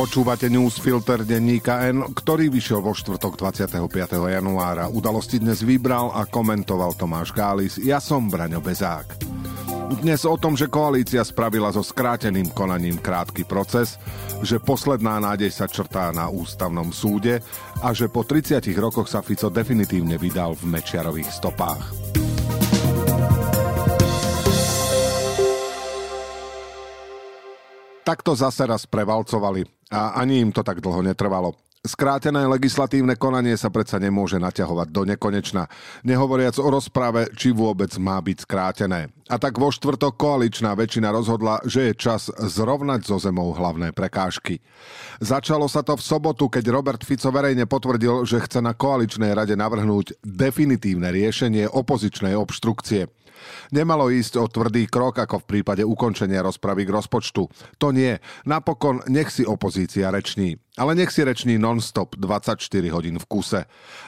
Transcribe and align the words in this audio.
Počúvate 0.00 0.48
newsfilter 0.48 1.28
denníka 1.28 1.84
N, 1.92 2.00
ktorý 2.16 2.48
vyšiel 2.48 2.80
vo 2.80 2.96
štvrtok 2.96 3.36
25. 3.36 3.84
januára. 4.32 4.88
Udalosti 4.88 5.36
dnes 5.36 5.60
vybral 5.60 6.08
a 6.16 6.24
komentoval 6.24 6.96
Tomáš 6.96 7.36
Gális. 7.36 7.76
Ja 7.76 8.00
som 8.00 8.32
Braňo 8.32 8.64
Bezák. 8.64 9.20
Dnes 10.00 10.24
o 10.24 10.40
tom, 10.40 10.56
že 10.56 10.72
koalícia 10.72 11.20
spravila 11.20 11.68
so 11.68 11.84
skráteným 11.84 12.48
konaním 12.56 12.96
krátky 12.96 13.44
proces, 13.44 14.00
že 14.40 14.56
posledná 14.56 15.20
nádej 15.20 15.52
sa 15.52 15.68
črtá 15.68 16.08
na 16.16 16.32
ústavnom 16.32 16.96
súde 16.96 17.44
a 17.84 17.92
že 17.92 18.08
po 18.08 18.24
30 18.24 18.56
rokoch 18.80 19.04
sa 19.04 19.20
Fico 19.20 19.52
definitívne 19.52 20.16
vydal 20.16 20.56
v 20.56 20.80
Mečiarových 20.80 21.28
stopách. 21.28 21.84
Takto 28.04 28.32
zase 28.32 28.64
raz 28.64 28.88
prevalcovali 28.88 29.64
a 29.92 30.16
ani 30.18 30.40
im 30.40 30.50
to 30.50 30.64
tak 30.64 30.80
dlho 30.80 31.02
netrvalo. 31.04 31.52
Skrátené 31.80 32.44
legislatívne 32.44 33.16
konanie 33.16 33.56
sa 33.56 33.72
predsa 33.72 33.96
nemôže 33.96 34.36
naťahovať 34.36 34.88
do 34.92 35.08
nekonečna, 35.08 35.64
nehovoriac 36.04 36.52
o 36.60 36.68
rozprave, 36.68 37.32
či 37.32 37.56
vôbec 37.56 37.88
má 37.96 38.20
byť 38.20 38.44
skrátené. 38.44 39.08
A 39.32 39.40
tak 39.40 39.56
vo 39.56 39.72
štvrtok 39.72 40.12
koaličná 40.12 40.76
väčšina 40.76 41.08
rozhodla, 41.08 41.64
že 41.64 41.88
je 41.88 41.94
čas 41.96 42.28
zrovnať 42.28 43.08
zo 43.08 43.16
zemou 43.16 43.56
hlavné 43.56 43.96
prekážky. 43.96 44.60
Začalo 45.24 45.72
sa 45.72 45.80
to 45.80 45.96
v 45.96 46.04
sobotu, 46.04 46.52
keď 46.52 46.68
Robert 46.68 47.00
Fico 47.00 47.32
verejne 47.32 47.64
potvrdil, 47.64 48.28
že 48.28 48.44
chce 48.44 48.60
na 48.60 48.76
koaličnej 48.76 49.32
rade 49.32 49.56
navrhnúť 49.56 50.20
definitívne 50.20 51.08
riešenie 51.08 51.64
opozičnej 51.64 52.36
obštrukcie. 52.36 53.08
Nemalo 53.72 54.10
ísť 54.10 54.40
o 54.40 54.46
tvrdý 54.48 54.86
krok 54.86 55.22
ako 55.22 55.44
v 55.44 55.48
prípade 55.56 55.82
ukončenia 55.84 56.42
rozpravy 56.42 56.86
k 56.86 56.94
rozpočtu. 56.94 57.42
To 57.78 57.88
nie. 57.92 58.16
Napokon 58.46 59.04
nech 59.06 59.30
si 59.30 59.46
opozícia 59.46 60.10
reční. 60.10 60.56
Ale 60.78 60.94
nech 60.94 61.12
si 61.12 61.24
reční 61.24 61.58
non-stop 61.58 62.16
24 62.16 62.56
hodín 62.88 63.18
v 63.18 63.26
kuse. 63.26 63.60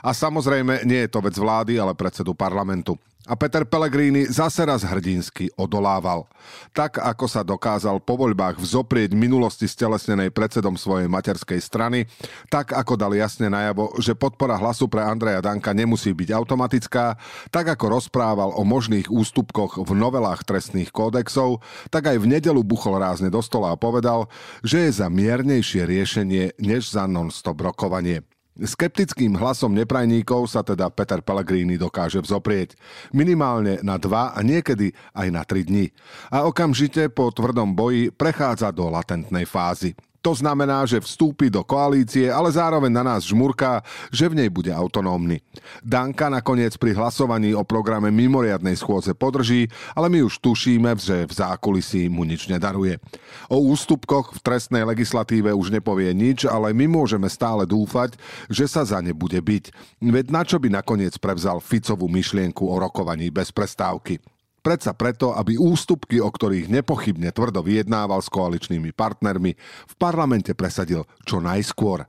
A 0.03 0.10
samozrejme 0.14 0.86
nie 0.88 1.05
je 1.05 1.12
to 1.12 1.20
vec 1.20 1.36
vlády, 1.36 1.77
ale 1.77 1.94
predsedu 1.94 2.34
parlamentu. 2.34 2.97
A 3.23 3.39
Peter 3.39 3.62
Pellegrini 3.62 4.27
zase 4.27 4.67
raz 4.67 4.83
hrdinsky 4.83 5.47
odolával. 5.55 6.27
Tak, 6.75 6.98
ako 6.98 7.31
sa 7.31 7.47
dokázal 7.47 8.03
po 8.03 8.19
voľbách 8.19 8.59
vzoprieť 8.59 9.15
minulosti 9.15 9.70
stelesnenej 9.70 10.34
predsedom 10.34 10.75
svojej 10.75 11.06
materskej 11.06 11.62
strany, 11.62 12.11
tak 12.50 12.75
ako 12.75 12.98
dal 12.98 13.15
jasne 13.15 13.47
najavo, 13.47 13.95
že 14.03 14.19
podpora 14.19 14.59
hlasu 14.59 14.91
pre 14.91 15.06
Andreja 15.06 15.39
Danka 15.39 15.70
nemusí 15.70 16.11
byť 16.11 16.34
automatická, 16.34 17.15
tak 17.55 17.70
ako 17.70 18.03
rozprával 18.03 18.59
o 18.59 18.67
možných 18.67 19.06
ústupkoch 19.06 19.78
v 19.78 19.91
novelách 19.95 20.43
trestných 20.43 20.91
kódexov, 20.91 21.62
tak 21.95 22.11
aj 22.11 22.19
v 22.19 22.27
nedelu 22.27 22.59
buchol 22.67 22.98
rázne 22.98 23.31
do 23.31 23.39
stola 23.39 23.70
a 23.70 23.78
povedal, 23.78 24.27
že 24.67 24.91
je 24.91 24.98
za 24.98 25.06
miernejšie 25.06 25.87
riešenie 25.87 26.59
než 26.59 26.91
za 26.91 27.06
non-stop 27.06 27.62
rokovanie. 27.62 28.27
Skeptickým 28.53 29.33
hlasom 29.33 29.72
neprajníkov 29.72 30.45
sa 30.45 30.61
teda 30.61 30.92
Peter 30.92 31.25
Pellegrini 31.25 31.81
dokáže 31.81 32.20
vzoprieť. 32.20 32.77
Minimálne 33.17 33.81
na 33.81 33.97
dva 33.97 34.36
a 34.36 34.44
niekedy 34.44 34.92
aj 35.17 35.28
na 35.33 35.41
tri 35.48 35.64
dni. 35.64 35.89
A 36.28 36.44
okamžite 36.44 37.09
po 37.09 37.33
tvrdom 37.33 37.72
boji 37.72 38.12
prechádza 38.12 38.69
do 38.69 38.92
latentnej 38.92 39.48
fázy. 39.48 39.97
To 40.23 40.39
znamená, 40.39 40.87
že 40.87 41.03
vstúpi 41.03 41.51
do 41.51 41.67
koalície, 41.67 42.31
ale 42.31 42.55
zároveň 42.55 42.95
na 42.95 43.03
nás 43.03 43.27
žmurká, 43.27 43.83
že 44.15 44.31
v 44.31 44.39
nej 44.39 44.47
bude 44.47 44.70
autonómny. 44.70 45.42
Danka 45.83 46.31
nakoniec 46.31 46.78
pri 46.78 46.95
hlasovaní 46.95 47.59
o 47.59 47.67
programe 47.67 48.15
mimoriadnej 48.15 48.78
schôdze 48.78 49.19
podrží, 49.19 49.67
ale 49.98 50.06
my 50.06 50.23
už 50.23 50.39
tušíme, 50.39 50.95
že 50.95 51.27
v 51.27 51.33
zákulisí 51.34 52.06
mu 52.06 52.23
nič 52.23 52.47
nedaruje. 52.47 53.03
O 53.50 53.59
ústupkoch 53.75 54.39
v 54.39 54.41
trestnej 54.47 54.87
legislatíve 54.87 55.50
už 55.50 55.75
nepovie 55.75 56.15
nič, 56.15 56.47
ale 56.47 56.71
my 56.71 56.87
môžeme 56.87 57.27
stále 57.27 57.66
dúfať, 57.66 58.15
že 58.47 58.71
sa 58.71 58.87
za 58.87 59.03
ne 59.03 59.11
bude 59.11 59.43
byť. 59.43 59.75
Veď 59.99 60.27
na 60.31 60.47
čo 60.47 60.62
by 60.62 60.71
nakoniec 60.71 61.19
prevzal 61.19 61.59
Ficovú 61.59 62.06
myšlienku 62.06 62.62
o 62.62 62.78
rokovaní 62.78 63.34
bez 63.34 63.50
prestávky? 63.50 64.22
Predsa 64.62 64.95
preto, 64.95 65.34
aby 65.34 65.59
ústupky, 65.59 66.23
o 66.23 66.31
ktorých 66.31 66.71
nepochybne 66.71 67.34
tvrdo 67.34 67.67
vyjednával 67.67 68.23
s 68.23 68.31
koaličnými 68.31 68.95
partnermi, 68.95 69.59
v 69.91 69.95
parlamente 69.99 70.55
presadil 70.55 71.03
čo 71.27 71.43
najskôr. 71.43 72.06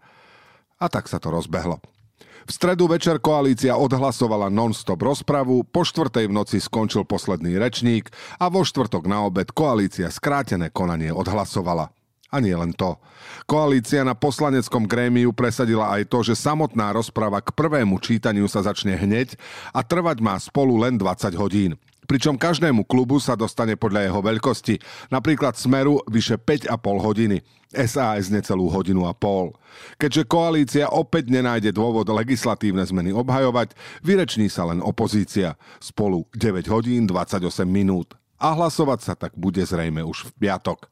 A 0.78 0.86
tak 0.86 1.10
sa 1.10 1.18
to 1.18 1.34
rozbehlo. 1.34 1.82
V 2.46 2.52
stredu 2.54 2.86
večer 2.86 3.18
koalícia 3.18 3.74
odhlasovala 3.74 4.54
non-stop 4.54 5.02
rozpravu, 5.02 5.66
po 5.66 5.82
štvrtej 5.82 6.30
v 6.30 6.36
noci 6.36 6.58
skončil 6.62 7.10
posledný 7.10 7.58
rečník 7.58 8.14
a 8.38 8.54
vo 8.54 8.62
štvrtok 8.62 9.10
na 9.10 9.26
obed 9.26 9.50
koalícia 9.50 10.14
skrátené 10.14 10.70
konanie 10.70 11.10
odhlasovala. 11.10 11.90
A 12.34 12.42
nie 12.42 12.54
len 12.54 12.74
to. 12.74 13.02
Koalícia 13.50 14.06
na 14.06 14.14
poslaneckom 14.14 14.86
grémiu 14.86 15.34
presadila 15.34 15.90
aj 15.98 16.10
to, 16.10 16.22
že 16.22 16.38
samotná 16.38 16.94
rozprava 16.94 17.42
k 17.42 17.50
prvému 17.54 17.98
čítaniu 17.98 18.46
sa 18.46 18.62
začne 18.62 18.94
hneď 18.94 19.38
a 19.74 19.82
trvať 19.82 20.18
má 20.22 20.38
spolu 20.38 20.78
len 20.78 21.02
20 21.02 21.34
hodín 21.40 21.74
pričom 22.14 22.38
každému 22.38 22.86
klubu 22.86 23.18
sa 23.18 23.34
dostane 23.34 23.74
podľa 23.74 24.06
jeho 24.06 24.22
veľkosti. 24.22 24.78
Napríklad 25.10 25.58
Smeru 25.58 25.98
vyše 26.06 26.38
5,5 26.38 26.78
hodiny, 27.02 27.42
SAS 27.74 28.30
necelú 28.30 28.70
hodinu 28.70 29.10
a 29.10 29.18
pol. 29.18 29.50
Keďže 29.98 30.30
koalícia 30.30 30.86
opäť 30.94 31.34
nenájde 31.34 31.74
dôvod 31.74 32.06
legislatívne 32.06 32.86
zmeny 32.86 33.10
obhajovať, 33.18 33.74
vyreční 34.06 34.46
sa 34.46 34.70
len 34.70 34.86
opozícia. 34.86 35.58
Spolu 35.82 36.30
9 36.38 36.70
hodín 36.70 37.10
28 37.10 37.66
minút. 37.66 38.14
A 38.38 38.54
hlasovať 38.54 39.00
sa 39.02 39.18
tak 39.18 39.34
bude 39.34 39.66
zrejme 39.66 40.06
už 40.06 40.30
v 40.30 40.46
piatok. 40.46 40.86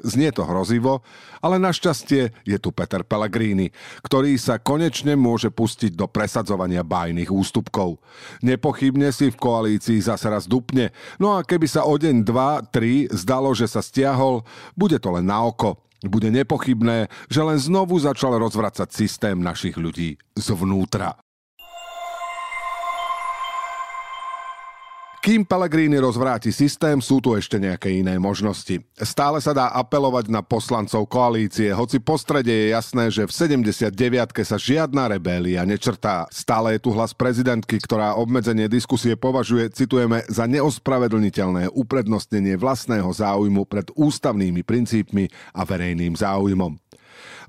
Znie 0.00 0.32
to 0.32 0.48
hrozivo, 0.48 1.04
ale 1.44 1.60
našťastie 1.60 2.32
je 2.48 2.56
tu 2.56 2.72
Peter 2.72 3.04
Pellegrini, 3.04 3.68
ktorý 4.00 4.40
sa 4.40 4.56
konečne 4.56 5.14
môže 5.20 5.52
pustiť 5.52 5.92
do 5.92 6.08
presadzovania 6.08 6.80
bájnych 6.80 7.28
ústupkov. 7.28 8.00
Nepochybne 8.40 9.12
si 9.12 9.28
v 9.28 9.36
koalícii 9.36 10.00
zase 10.00 10.32
raz 10.32 10.48
dupne, 10.48 10.90
no 11.20 11.36
a 11.36 11.44
keby 11.44 11.68
sa 11.68 11.84
o 11.84 11.94
deň, 11.94 12.24
dva, 12.24 12.64
tri 12.64 13.04
zdalo, 13.12 13.52
že 13.52 13.68
sa 13.68 13.84
stiahol, 13.84 14.42
bude 14.74 14.96
to 14.96 15.12
len 15.12 15.28
na 15.28 15.44
oko. 15.44 15.76
Bude 16.02 16.34
nepochybné, 16.34 17.06
že 17.30 17.40
len 17.46 17.62
znovu 17.62 17.94
začal 17.94 18.34
rozvracať 18.34 18.90
systém 18.90 19.38
našich 19.38 19.78
ľudí 19.78 20.18
zvnútra. 20.34 21.14
Kým 25.22 25.46
Pellegrini 25.46 26.02
rozvráti 26.02 26.50
systém, 26.50 26.98
sú 26.98 27.22
tu 27.22 27.38
ešte 27.38 27.54
nejaké 27.54 27.94
iné 27.94 28.18
možnosti. 28.18 28.82
Stále 29.06 29.38
sa 29.38 29.54
dá 29.54 29.70
apelovať 29.70 30.26
na 30.26 30.42
poslancov 30.42 31.06
koalície, 31.06 31.70
hoci 31.70 32.02
po 32.02 32.18
strede 32.18 32.50
je 32.50 32.74
jasné, 32.74 33.06
že 33.06 33.30
v 33.30 33.62
79. 33.62 33.94
sa 34.42 34.58
žiadna 34.58 35.14
rebélia 35.14 35.62
nečrtá. 35.62 36.26
Stále 36.34 36.74
je 36.74 36.82
tu 36.82 36.90
hlas 36.90 37.14
prezidentky, 37.14 37.78
ktorá 37.78 38.18
obmedzenie 38.18 38.66
diskusie 38.66 39.14
považuje, 39.14 39.70
citujeme, 39.70 40.26
za 40.26 40.50
neospravedlniteľné 40.50 41.70
uprednostnenie 41.70 42.58
vlastného 42.58 43.06
záujmu 43.14 43.62
pred 43.62 43.94
ústavnými 43.94 44.66
princípmi 44.66 45.30
a 45.54 45.62
verejným 45.62 46.18
záujmom. 46.18 46.74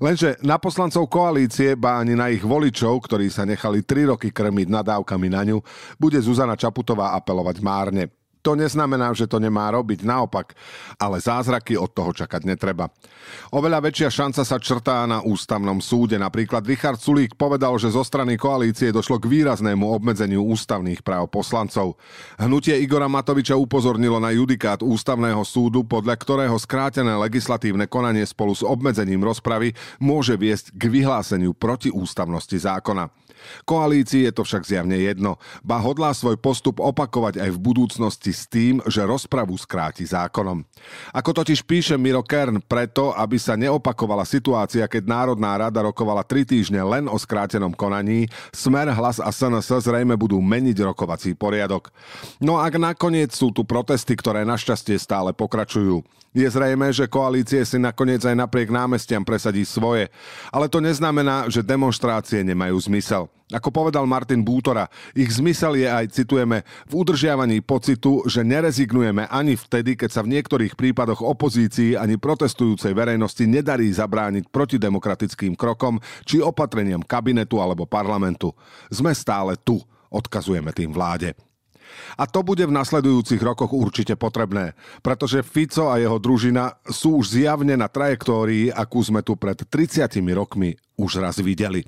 Lenže 0.02 0.40
na 0.42 0.58
poslancov 0.58 1.06
koalície, 1.06 1.78
ba 1.78 2.02
ani 2.02 2.18
na 2.18 2.32
ich 2.32 2.42
voličov, 2.42 3.04
ktorí 3.06 3.30
sa 3.30 3.46
nechali 3.46 3.86
3 3.86 4.16
roky 4.16 4.34
krmiť 4.34 4.68
nadávkami 4.70 5.28
na 5.30 5.42
ňu, 5.46 5.58
bude 6.00 6.18
Zuzana 6.18 6.58
Čaputová 6.58 7.14
apelovať 7.14 7.56
márne. 7.62 8.10
To 8.44 8.52
neznamená, 8.52 9.16
že 9.16 9.24
to 9.24 9.40
nemá 9.40 9.72
robiť, 9.72 10.04
naopak, 10.04 10.52
ale 11.00 11.16
zázraky 11.16 11.80
od 11.80 11.88
toho 11.96 12.12
čakať 12.12 12.44
netreba. 12.44 12.92
Oveľa 13.56 13.88
väčšia 13.88 14.12
šanca 14.12 14.44
sa 14.44 14.60
črtá 14.60 15.08
na 15.08 15.24
ústavnom 15.24 15.80
súde. 15.80 16.20
Napríklad 16.20 16.60
Richard 16.68 17.00
Sulík 17.00 17.40
povedal, 17.40 17.72
že 17.80 17.88
zo 17.88 18.04
strany 18.04 18.36
koalície 18.36 18.92
došlo 18.92 19.16
k 19.16 19.32
výraznému 19.32 19.88
obmedzeniu 19.88 20.44
ústavných 20.44 21.00
práv 21.00 21.32
poslancov. 21.32 21.96
Hnutie 22.36 22.76
Igora 22.84 23.08
Matoviča 23.08 23.56
upozornilo 23.56 24.20
na 24.20 24.28
judikát 24.36 24.84
ústavného 24.84 25.40
súdu, 25.48 25.80
podľa 25.80 26.12
ktorého 26.20 26.56
skrátené 26.60 27.16
legislatívne 27.16 27.88
konanie 27.88 28.28
spolu 28.28 28.52
s 28.52 28.60
obmedzením 28.60 29.24
rozpravy 29.24 29.72
môže 29.96 30.36
viesť 30.36 30.76
k 30.76 30.92
vyhláseniu 30.92 31.56
protiústavnosti 31.56 32.60
zákona. 32.60 33.08
Koalícii 33.64 34.24
je 34.28 34.32
to 34.32 34.42
však 34.44 34.64
zjavne 34.64 34.96
jedno, 34.96 35.36
ba 35.60 35.76
hodlá 35.80 36.16
svoj 36.16 36.40
postup 36.40 36.80
opakovať 36.80 37.40
aj 37.40 37.50
v 37.52 37.62
budúcnosti 37.62 38.32
s 38.34 38.50
tým, 38.50 38.82
že 38.90 39.06
rozpravu 39.06 39.54
skráti 39.54 40.02
zákonom. 40.02 40.66
Ako 41.14 41.30
totiž 41.30 41.62
píše 41.62 41.94
Miro 41.94 42.26
Kern, 42.26 42.58
preto, 42.58 43.14
aby 43.14 43.38
sa 43.38 43.54
neopakovala 43.54 44.26
situácia, 44.26 44.90
keď 44.90 45.06
Národná 45.06 45.54
rada 45.54 45.78
rokovala 45.86 46.26
tri 46.26 46.42
týždne 46.42 46.82
len 46.82 47.06
o 47.06 47.14
skrátenom 47.14 47.70
konaní, 47.70 48.26
Smer, 48.50 48.90
Hlas 48.90 49.22
a 49.22 49.30
SNS 49.30 49.86
zrejme 49.86 50.18
budú 50.18 50.42
meniť 50.42 50.82
rokovací 50.82 51.38
poriadok. 51.38 51.94
No 52.42 52.58
ak 52.58 52.74
nakoniec 52.76 53.30
sú 53.30 53.54
tu 53.54 53.62
protesty, 53.62 54.18
ktoré 54.18 54.42
našťastie 54.42 54.98
stále 54.98 55.30
pokračujú. 55.30 56.02
Je 56.34 56.50
zrejme, 56.50 56.90
že 56.90 57.06
koalície 57.06 57.62
si 57.62 57.78
nakoniec 57.78 58.26
aj 58.26 58.34
napriek 58.34 58.66
námestiam 58.66 59.22
presadí 59.22 59.62
svoje, 59.62 60.10
ale 60.50 60.66
to 60.66 60.82
neznamená, 60.82 61.46
že 61.46 61.62
demonstrácie 61.62 62.42
nemajú 62.42 62.74
zmysel. 62.90 63.30
Ako 63.54 63.70
povedal 63.70 64.02
Martin 64.08 64.42
Bútora, 64.42 64.90
ich 65.14 65.30
zmysel 65.30 65.78
je 65.78 65.86
aj, 65.86 66.10
citujeme, 66.10 66.66
v 66.90 66.92
udržiavaní 66.96 67.62
pocitu, 67.62 68.23
že 68.24 68.40
nerezignujeme 68.42 69.28
ani 69.28 69.54
vtedy, 69.54 69.94
keď 69.94 70.10
sa 70.10 70.24
v 70.24 70.32
niektorých 70.36 70.74
prípadoch 70.74 71.20
opozícii 71.20 71.94
ani 71.94 72.16
protestujúcej 72.16 72.96
verejnosti 72.96 73.44
nedarí 73.44 73.92
zabrániť 73.92 74.48
protidemokratickým 74.48 75.54
krokom 75.54 76.00
či 76.24 76.40
opatreniam 76.40 77.04
kabinetu 77.04 77.60
alebo 77.60 77.84
parlamentu. 77.84 78.56
Sme 78.88 79.12
stále 79.12 79.60
tu, 79.60 79.80
odkazujeme 80.08 80.72
tým 80.72 80.90
vláde. 80.90 81.36
A 82.18 82.26
to 82.26 82.42
bude 82.42 82.64
v 82.66 82.74
nasledujúcich 82.74 83.38
rokoch 83.38 83.70
určite 83.70 84.18
potrebné, 84.18 84.74
pretože 85.04 85.46
Fico 85.46 85.90
a 85.90 86.00
jeho 86.00 86.18
družina 86.18 86.74
sú 86.90 87.22
už 87.22 87.38
zjavne 87.38 87.78
na 87.78 87.86
trajektórii, 87.86 88.72
akú 88.74 88.98
sme 89.04 89.22
tu 89.22 89.38
pred 89.38 89.56
30 89.58 90.10
rokmi 90.34 90.74
už 90.98 91.22
raz 91.22 91.38
videli. 91.38 91.86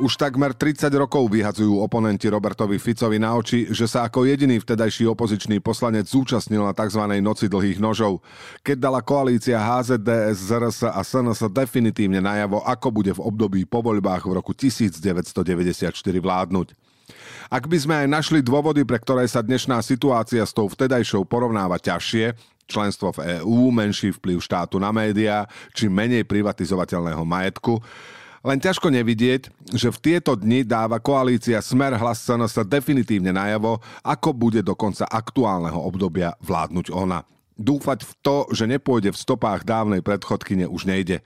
Už 0.00 0.16
takmer 0.16 0.56
30 0.56 0.88
rokov 0.96 1.28
vyhadzujú 1.28 1.76
oponenti 1.84 2.24
Robertovi 2.24 2.80
Ficovi 2.80 3.20
na 3.20 3.36
oči, 3.36 3.68
že 3.68 3.84
sa 3.84 4.08
ako 4.08 4.24
jediný 4.24 4.56
vtedajší 4.56 5.04
opozičný 5.04 5.60
poslanec 5.60 6.08
zúčastnil 6.08 6.64
na 6.64 6.72
tzv. 6.72 7.04
noci 7.20 7.44
dlhých 7.44 7.76
nožov, 7.76 8.24
keď 8.64 8.88
dala 8.88 9.04
koalícia 9.04 9.60
HZDS, 9.60 10.48
ZRS 10.48 10.78
a 10.88 10.96
SNS 11.04 11.44
definitívne 11.52 12.24
najavo, 12.24 12.64
ako 12.64 12.88
bude 12.88 13.12
v 13.12 13.20
období 13.20 13.68
po 13.68 13.84
voľbách 13.84 14.24
v 14.24 14.32
roku 14.32 14.56
1994 14.56 15.92
vládnuť. 16.00 16.72
Ak 17.52 17.68
by 17.68 17.76
sme 17.76 17.94
aj 18.00 18.08
našli 18.08 18.40
dôvody, 18.40 18.88
pre 18.88 18.96
ktoré 18.96 19.28
sa 19.28 19.44
dnešná 19.44 19.84
situácia 19.84 20.40
s 20.40 20.56
tou 20.56 20.72
vtedajšou 20.72 21.28
porovnáva 21.28 21.76
ťažšie, 21.76 22.32
členstvo 22.64 23.12
v 23.12 23.44
EÚ, 23.44 23.68
menší 23.68 24.16
vplyv 24.16 24.40
štátu 24.40 24.80
na 24.80 24.88
médiá 24.88 25.44
či 25.76 25.92
menej 25.92 26.24
privatizovateľného 26.24 27.20
majetku, 27.28 27.76
len 28.42 28.58
ťažko 28.58 28.90
nevidieť, 28.90 29.48
že 29.74 29.88
v 29.94 29.98
tieto 30.02 30.34
dni 30.34 30.66
dáva 30.66 30.98
koalícia 30.98 31.62
Smer 31.62 31.94
hlas 31.94 32.26
SNS 32.26 32.66
definitívne 32.66 33.30
najavo, 33.30 33.78
ako 34.02 34.28
bude 34.34 34.60
do 34.66 34.74
konca 34.74 35.06
aktuálneho 35.06 35.78
obdobia 35.78 36.34
vládnuť 36.42 36.90
ona. 36.90 37.22
Dúfať 37.60 38.08
v 38.08 38.12
to, 38.24 38.36
že 38.48 38.64
nepôjde 38.64 39.12
v 39.12 39.20
stopách 39.20 39.68
dávnej 39.68 40.00
predchodkyne 40.00 40.64
už 40.64 40.88
nejde. 40.88 41.20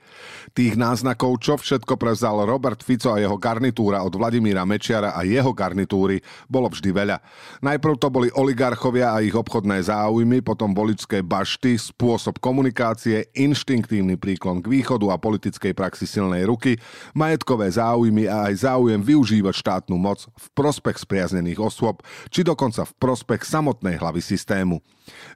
Tých 0.51 0.75
náznakov, 0.75 1.39
čo 1.39 1.55
všetko 1.55 1.95
prevzal 1.95 2.43
Robert 2.43 2.83
Fico 2.83 3.15
a 3.15 3.21
jeho 3.21 3.39
garnitúra 3.39 4.03
od 4.03 4.11
Vladimíra 4.11 4.67
Mečiara 4.67 5.15
a 5.15 5.23
jeho 5.23 5.55
garnitúry, 5.55 6.19
bolo 6.51 6.67
vždy 6.67 6.89
veľa. 6.91 7.17
Najprv 7.63 7.95
to 7.95 8.07
boli 8.11 8.27
oligarchovia 8.35 9.15
a 9.15 9.23
ich 9.23 9.31
obchodné 9.31 9.79
záujmy, 9.87 10.43
potom 10.43 10.75
voličské 10.75 11.23
bašty, 11.23 11.79
spôsob 11.79 12.43
komunikácie, 12.43 13.31
inštinktívny 13.31 14.19
príklon 14.19 14.59
k 14.59 14.67
východu 14.67 15.07
a 15.13 15.21
politickej 15.21 15.71
praxi 15.71 16.03
silnej 16.03 16.43
ruky, 16.43 16.75
majetkové 17.15 17.71
záujmy 17.71 18.27
a 18.27 18.51
aj 18.51 18.67
záujem 18.67 18.99
využívať 18.99 19.55
štátnu 19.55 19.95
moc 19.95 20.27
v 20.27 20.47
prospech 20.51 20.99
spriaznených 21.07 21.63
osôb, 21.63 22.03
či 22.27 22.43
dokonca 22.43 22.83
v 22.83 22.95
prospech 22.99 23.47
samotnej 23.47 23.95
hlavy 23.95 24.19
systému. 24.19 24.83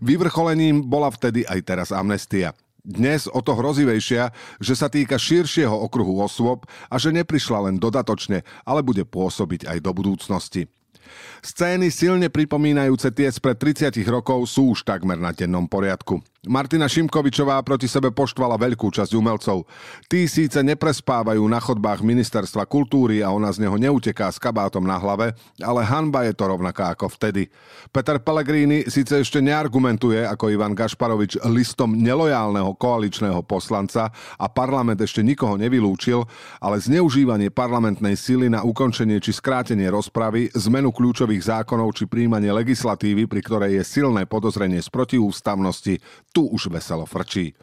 Vyvrcholením 0.04 0.81
bola 0.86 1.10
vtedy 1.14 1.46
aj 1.46 1.60
teraz 1.64 1.90
amnestia. 1.94 2.54
Dnes 2.82 3.30
o 3.30 3.46
to 3.46 3.54
hrozivejšia, 3.54 4.34
že 4.58 4.74
sa 4.74 4.90
týka 4.90 5.14
širšieho 5.22 5.74
okruhu 5.86 6.18
osôb 6.18 6.66
a 6.90 6.98
že 6.98 7.14
neprišla 7.14 7.70
len 7.70 7.78
dodatočne, 7.78 8.42
ale 8.66 8.82
bude 8.82 9.06
pôsobiť 9.06 9.70
aj 9.70 9.78
do 9.86 9.92
budúcnosti. 9.94 10.66
Scény 11.42 11.90
silne 11.90 12.30
pripomínajúce 12.30 13.10
tie 13.10 13.26
spred 13.34 13.58
30 13.58 13.98
rokov 14.06 14.46
sú 14.46 14.78
už 14.78 14.86
takmer 14.86 15.18
na 15.18 15.34
dennom 15.34 15.66
poriadku. 15.66 16.22
Martina 16.42 16.90
Šimkovičová 16.90 17.62
proti 17.62 17.86
sebe 17.86 18.10
poštvala 18.10 18.58
veľkú 18.58 18.90
časť 18.90 19.14
umelcov. 19.14 19.70
Tí 20.10 20.26
síce 20.26 20.58
neprespávajú 20.66 21.46
na 21.46 21.62
chodbách 21.62 22.02
ministerstva 22.02 22.66
kultúry 22.66 23.22
a 23.22 23.30
ona 23.30 23.54
z 23.54 23.62
neho 23.62 23.78
neuteká 23.78 24.26
s 24.26 24.42
kabátom 24.42 24.82
na 24.82 24.98
hlave, 24.98 25.38
ale 25.62 25.86
hanba 25.86 26.26
je 26.26 26.34
to 26.34 26.50
rovnaká 26.50 26.98
ako 26.98 27.14
vtedy. 27.14 27.46
Peter 27.94 28.18
Pellegrini 28.18 28.90
síce 28.90 29.22
ešte 29.22 29.38
neargumentuje 29.38 30.26
ako 30.26 30.50
Ivan 30.50 30.74
Gašparovič 30.74 31.46
listom 31.46 31.94
nelojálneho 31.94 32.74
koaličného 32.74 33.46
poslanca 33.46 34.10
a 34.42 34.50
parlament 34.50 34.98
ešte 34.98 35.22
nikoho 35.22 35.62
nevylúčil, 35.62 36.26
ale 36.58 36.82
zneužívanie 36.82 37.54
parlamentnej 37.54 38.18
sily 38.18 38.50
na 38.50 38.66
ukončenie 38.66 39.22
či 39.22 39.30
skrátenie 39.30 39.94
rozpravy, 39.94 40.50
zmenu 40.58 40.90
kľúčových 40.90 41.31
zákonov 41.40 41.96
či 41.96 42.12
príjmanie 42.12 42.52
legislatívy, 42.52 43.32
pri 43.32 43.40
ktorej 43.40 43.72
je 43.80 43.84
silné 43.88 44.28
podozrenie 44.28 44.84
z 44.84 44.92
protiústavnosti, 44.92 46.04
tu 46.36 46.52
už 46.52 46.68
veselo 46.68 47.08
frčí. 47.08 47.56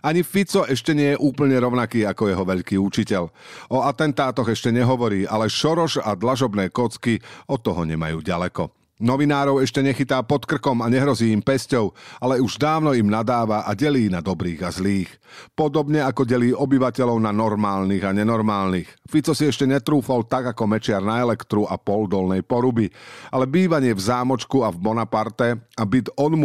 Ani 0.00 0.24
Fico 0.24 0.64
ešte 0.64 0.96
nie 0.96 1.12
je 1.12 1.20
úplne 1.20 1.58
rovnaký 1.60 2.08
ako 2.08 2.30
jeho 2.30 2.44
veľký 2.46 2.78
učiteľ. 2.80 3.28
O 3.68 3.84
atentátoch 3.84 4.48
ešte 4.48 4.72
nehovorí, 4.72 5.28
ale 5.28 5.52
Šoroš 5.52 6.00
a 6.00 6.16
dlažobné 6.16 6.72
kocky 6.72 7.20
od 7.50 7.60
toho 7.60 7.84
nemajú 7.84 8.24
ďaleko. 8.24 8.79
Novinárov 9.00 9.64
ešte 9.64 9.80
nechytá 9.80 10.20
pod 10.20 10.44
krkom 10.44 10.84
a 10.84 10.92
nehrozí 10.92 11.32
im 11.32 11.40
pesťou, 11.40 11.96
ale 12.20 12.36
už 12.36 12.60
dávno 12.60 12.92
im 12.92 13.08
nadáva 13.08 13.64
a 13.64 13.72
delí 13.72 14.12
na 14.12 14.20
dobrých 14.20 14.60
a 14.60 14.68
zlých. 14.68 15.08
Podobne 15.56 16.04
ako 16.04 16.28
delí 16.28 16.52
obyvateľov 16.52 17.16
na 17.16 17.32
normálnych 17.32 18.04
a 18.04 18.12
nenormálnych. 18.12 19.08
Fico 19.08 19.32
si 19.32 19.48
ešte 19.48 19.64
netrúfol 19.64 20.28
tak 20.28 20.52
ako 20.52 20.68
Mečiar 20.68 21.00
na 21.00 21.16
elektru 21.24 21.64
a 21.64 21.80
pol 21.80 22.12
dolnej 22.12 22.44
poruby, 22.44 22.92
ale 23.32 23.48
bývanie 23.48 23.96
v 23.96 24.04
zámočku 24.04 24.60
a 24.60 24.68
v 24.68 24.76
Bonaparte 24.76 25.64
a 25.64 25.82
byt 25.88 26.12
od 26.20 26.36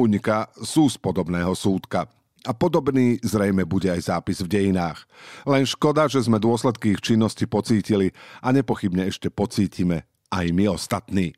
sú 0.63 0.87
z 0.87 0.95
podobného 0.95 1.51
súdka. 1.51 2.07
A 2.47 2.55
podobný 2.55 3.19
zrejme 3.19 3.67
bude 3.67 3.91
aj 3.91 4.15
zápis 4.15 4.39
v 4.39 4.47
dejinách. 4.47 5.03
Len 5.43 5.67
škoda, 5.67 6.07
že 6.07 6.23
sme 6.23 6.39
dôsledky 6.39 6.95
ich 6.95 7.03
činnosti 7.03 7.43
pocítili 7.49 8.15
a 8.39 8.55
nepochybne 8.55 9.11
ešte 9.11 9.27
pocítime 9.27 10.07
aj 10.31 10.55
my 10.55 10.71
ostatní. 10.71 11.35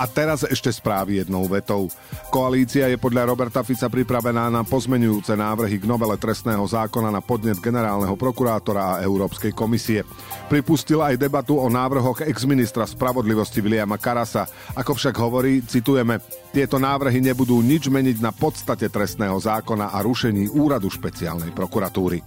A 0.00 0.08
teraz 0.08 0.48
ešte 0.48 0.72
správy 0.72 1.20
jednou 1.20 1.44
vetou. 1.44 1.92
Koalícia 2.32 2.88
je 2.88 2.96
podľa 2.96 3.28
Roberta 3.28 3.60
Fica 3.60 3.84
pripravená 3.92 4.48
na 4.48 4.64
pozmenujúce 4.64 5.36
návrhy 5.36 5.76
k 5.76 5.84
novele 5.84 6.16
trestného 6.16 6.64
zákona 6.64 7.12
na 7.12 7.20
podnet 7.20 7.60
generálneho 7.60 8.16
prokurátora 8.16 8.96
a 8.96 9.00
Európskej 9.04 9.52
komisie. 9.52 10.00
Pripustila 10.48 11.12
aj 11.12 11.20
debatu 11.20 11.60
o 11.60 11.68
návrhoch 11.68 12.24
exministra 12.24 12.88
spravodlivosti 12.88 13.60
Viliama 13.60 14.00
Karasa. 14.00 14.48
Ako 14.72 14.96
však 14.96 15.12
hovorí, 15.20 15.60
citujeme, 15.68 16.16
tieto 16.48 16.80
návrhy 16.80 17.20
nebudú 17.20 17.60
nič 17.60 17.92
meniť 17.92 18.24
na 18.24 18.32
podstate 18.32 18.88
trestného 18.88 19.36
zákona 19.36 19.92
a 19.92 20.00
rušení 20.00 20.48
úradu 20.48 20.88
špeciálnej 20.88 21.52
prokuratúry. 21.52 22.24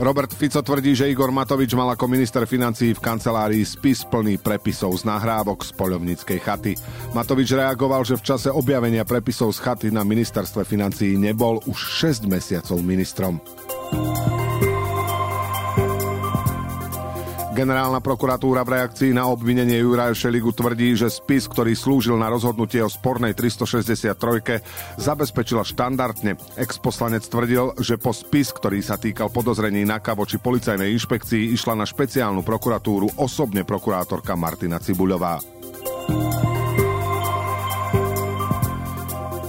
Robert 0.00 0.32
Fico 0.32 0.64
tvrdí, 0.64 0.96
že 0.96 1.12
Igor 1.12 1.28
Matovič 1.28 1.76
mal 1.76 1.92
ako 1.92 2.08
minister 2.08 2.48
financií 2.48 2.96
v 2.96 3.04
kancelárii 3.04 3.60
spis 3.68 4.00
plný 4.08 4.40
prepisov 4.40 4.96
z 4.96 5.04
nahrávok 5.04 5.60
z 5.60 5.76
poľovníckej 5.76 6.40
chaty. 6.40 6.72
Matovič 7.12 7.52
reagoval, 7.52 8.08
že 8.08 8.16
v 8.16 8.24
čase 8.24 8.48
objavenia 8.48 9.04
prepisov 9.04 9.52
z 9.52 9.60
chaty 9.60 9.88
na 9.92 10.00
ministerstve 10.00 10.64
financií 10.64 11.20
nebol 11.20 11.60
už 11.68 11.76
6 12.16 12.32
mesiacov 12.32 12.80
ministrom. 12.80 13.44
Generálna 17.60 18.00
prokuratúra 18.00 18.64
v 18.64 18.72
reakcii 18.72 19.12
na 19.12 19.28
obvinenie 19.28 19.84
Juraja 19.84 20.16
Šeligu 20.16 20.48
tvrdí, 20.48 20.96
že 20.96 21.12
spis, 21.12 21.44
ktorý 21.44 21.76
slúžil 21.76 22.16
na 22.16 22.32
rozhodnutie 22.32 22.80
o 22.80 22.88
spornej 22.88 23.36
363, 23.36 24.96
zabezpečila 24.96 25.60
štandardne. 25.60 26.40
Ex-poslanec 26.56 27.20
tvrdil, 27.28 27.76
že 27.76 28.00
po 28.00 28.16
spis, 28.16 28.48
ktorý 28.56 28.80
sa 28.80 28.96
týkal 28.96 29.28
podozrení 29.28 29.84
na 29.84 30.00
voči 30.00 30.40
policajnej 30.40 30.88
inšpekcii, 30.96 31.52
išla 31.52 31.76
na 31.76 31.84
špeciálnu 31.84 32.40
prokuratúru 32.40 33.20
osobne 33.20 33.60
prokurátorka 33.68 34.40
Martina 34.40 34.80
Cibuľová. 34.80 35.36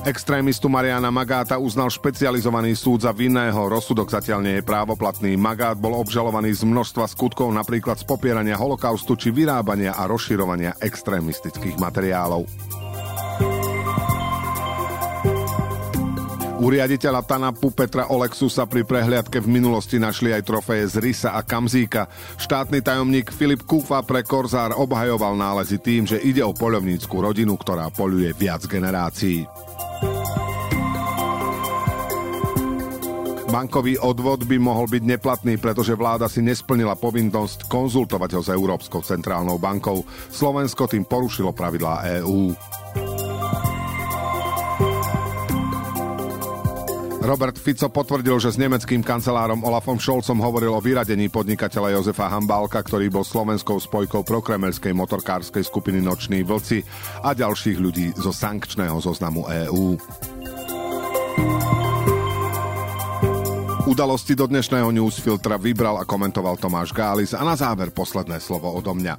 Extrémistu 0.02 0.66
Mariana 0.66 1.14
Magáta 1.14 1.62
uznal 1.62 1.94
špecializovaný 1.94 2.74
súd 2.74 3.06
za 3.06 3.14
vinného, 3.14 3.70
rozsudok 3.70 4.10
zatiaľ 4.10 4.42
nie 4.42 4.56
je 4.58 4.66
právoplatný. 4.66 5.38
Magát 5.38 5.78
bol 5.78 5.94
obžalovaný 5.94 6.58
z 6.58 6.66
množstva 6.66 7.06
skutkov, 7.06 7.54
napríklad 7.54 8.02
z 8.02 8.10
popierania 8.10 8.58
holokaustu 8.58 9.14
či 9.14 9.30
vyrábania 9.30 9.94
a 9.94 10.10
rozširovania 10.10 10.74
extrémistických 10.82 11.78
materiálov. 11.78 12.50
U 16.62 16.70
riaditeľa 16.70 17.26
Tanapu 17.26 17.70
Petra 17.74 18.10
Olexu 18.10 18.46
sa 18.46 18.66
pri 18.66 18.86
prehliadke 18.86 19.38
v 19.38 19.50
minulosti 19.50 20.02
našli 20.02 20.34
aj 20.34 20.46
trofeje 20.46 20.94
z 20.94 20.96
Rysa 20.98 21.30
a 21.38 21.46
Kamzíka. 21.46 22.10
Štátny 22.42 22.82
tajomník 22.86 23.34
Filip 23.34 23.66
Kúfa 23.66 24.02
pre 24.06 24.26
Korzár 24.26 24.74
obhajoval 24.78 25.38
nálezy 25.38 25.78
tým, 25.82 26.10
že 26.10 26.22
ide 26.22 26.46
o 26.46 26.54
poľovníckú 26.54 27.22
rodinu, 27.22 27.54
ktorá 27.58 27.90
poluje 27.94 28.30
viac 28.38 28.66
generácií. 28.70 29.46
Bankový 33.52 34.00
odvod 34.00 34.48
by 34.48 34.56
mohol 34.64 34.88
byť 34.88 35.04
neplatný, 35.04 35.60
pretože 35.60 35.92
vláda 35.92 36.32
si 36.32 36.40
nesplnila 36.40 36.96
povinnosť 36.96 37.68
konzultovať 37.68 38.40
ho 38.40 38.42
s 38.42 38.48
Európskou 38.48 39.04
centrálnou 39.04 39.60
bankou. 39.60 40.08
Slovensko 40.32 40.88
tým 40.88 41.04
porušilo 41.04 41.52
pravidlá 41.52 42.24
EÚ. 42.24 42.56
Robert 47.22 47.60
Fico 47.60 47.92
potvrdil, 47.92 48.40
že 48.40 48.56
s 48.56 48.58
nemeckým 48.58 49.04
kancelárom 49.04 49.68
Olafom 49.68 50.00
Scholzom 50.00 50.40
hovoril 50.40 50.72
o 50.72 50.80
vyradení 50.80 51.28
podnikateľa 51.28 52.00
Jozefa 52.00 52.32
Hambálka, 52.32 52.80
ktorý 52.80 53.12
bol 53.12 53.28
slovenskou 53.28 53.78
spojkou 53.78 54.24
prokremelskej 54.24 54.96
motorkárskej 54.96 55.68
skupiny 55.68 56.00
Noční 56.00 56.48
vlci 56.48 56.82
a 57.22 57.36
ďalších 57.36 57.78
ľudí 57.78 58.16
zo 58.16 58.32
sankčného 58.32 58.98
zoznamu 59.04 59.44
EÚ. 59.44 60.00
Udalosti 63.82 64.38
do 64.38 64.46
dnešného 64.46 64.94
newsfiltra 64.94 65.58
vybral 65.58 65.98
a 65.98 66.06
komentoval 66.06 66.54
Tomáš 66.54 66.94
Gális 66.94 67.34
a 67.34 67.42
na 67.42 67.58
záver 67.58 67.90
posledné 67.90 68.38
slovo 68.38 68.70
odo 68.70 68.94
mňa. 68.94 69.18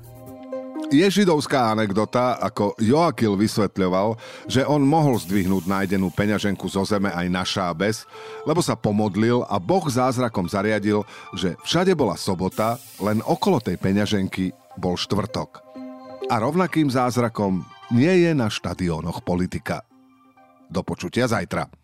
Je 0.94 1.02
židovská 1.02 1.74
anekdota, 1.74 2.38
ako 2.38 2.78
Joakil 2.78 3.34
vysvetľoval, 3.34 4.14
že 4.46 4.62
on 4.62 4.86
mohol 4.86 5.18
zdvihnúť 5.18 5.66
nájdenú 5.66 6.14
peňaženku 6.14 6.70
zo 6.70 6.86
zeme 6.86 7.10
aj 7.10 7.26
na 7.26 7.42
šábes, 7.42 8.06
lebo 8.46 8.62
sa 8.62 8.78
pomodlil 8.78 9.42
a 9.50 9.58
Boh 9.58 9.82
zázrakom 9.82 10.46
zariadil, 10.46 11.02
že 11.34 11.58
všade 11.66 11.98
bola 11.98 12.14
sobota, 12.14 12.78
len 13.02 13.18
okolo 13.26 13.58
tej 13.58 13.82
peňaženky 13.82 14.54
bol 14.78 14.94
štvrtok. 14.94 15.58
A 16.30 16.38
rovnakým 16.38 16.86
zázrakom 16.86 17.66
nie 17.90 18.14
je 18.22 18.30
na 18.30 18.46
štadiónoch 18.46 19.26
politika. 19.26 19.82
Do 20.70 20.86
počutia 20.86 21.26
zajtra. 21.26 21.81